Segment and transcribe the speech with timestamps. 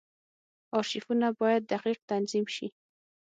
[0.77, 2.67] ارشیفونه باید دقیق تنظیم شي.